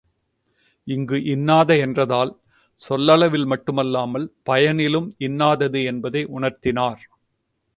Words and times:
இங்கு 0.87 1.23
இன்னாத 1.23 1.75
என்றதால் 1.77 2.31
சொல்லளவில் 2.81 3.45
மட்டுமல்லாமல் 3.45 4.27
பயனிலும் 4.43 5.15
இன்னாதது 5.19 5.81
என்பதை 5.83 6.23
உணர்த்தினார். 6.39 7.01